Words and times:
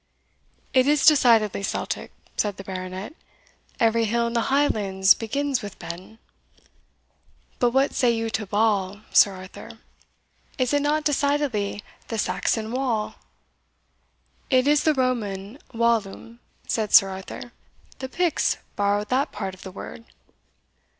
"It 0.73 0.87
is 0.87 1.05
decidedly 1.05 1.61
Celtic," 1.61 2.11
said 2.35 2.57
the 2.57 2.63
Baronet; 2.63 3.13
"every 3.79 4.05
hill 4.05 4.25
in 4.25 4.33
the 4.33 4.49
Highlands 4.49 5.13
begins 5.13 5.61
with 5.61 5.77
Ben." 5.77 6.17
"But 7.59 7.69
what 7.69 7.93
say 7.93 8.09
you 8.09 8.31
to 8.31 8.47
Val, 8.47 9.01
Sir 9.11 9.35
Arthur; 9.35 9.77
is 10.57 10.73
it 10.73 10.81
not 10.81 11.03
decidedly 11.03 11.83
the 12.07 12.17
Saxon 12.17 12.71
wall?" 12.71 13.13
"It 14.49 14.67
is 14.67 14.85
the 14.85 14.95
Roman 14.95 15.59
vallum," 15.71 16.39
said 16.67 16.93
Sir 16.95 17.09
Arthur; 17.09 17.51
"the 17.99 18.09
Picts 18.09 18.57
borrowed 18.75 19.09
that 19.09 19.31
part 19.31 19.53
of 19.53 19.61
the 19.61 19.71
word." 19.71 20.05